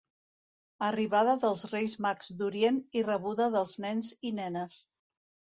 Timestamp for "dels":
1.43-1.61, 3.59-3.77